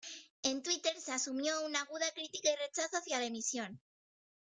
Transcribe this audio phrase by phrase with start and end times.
[0.41, 3.79] En Twitter se asumió una aguda crítica y rechazo hacia la emisión.